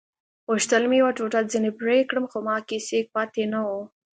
غوښتل 0.49 0.83
مې 0.89 0.95
یوه 1.01 1.11
ټوټه 1.17 1.39
ځینې 1.51 1.71
پرې 1.79 1.97
کړم 2.09 2.25
خو 2.31 2.37
ما 2.47 2.57
کې 2.67 2.77
سېک 2.87 3.05
پاتې 3.15 3.41
نه 3.53 3.59
وو. 3.67 3.81